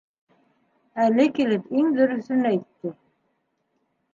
Әле 1.03 1.27
килеп 1.39 1.69
иң 1.81 1.91
дөрөҫөн 1.99 2.51
әйтте. 2.53 2.95